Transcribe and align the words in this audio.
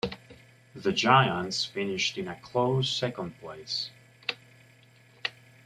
The 0.73 0.91
Giants 0.93 1.63
finished 1.63 2.17
in 2.17 2.27
a 2.27 2.35
close 2.35 2.89
second 2.89 3.39
place. 3.39 3.91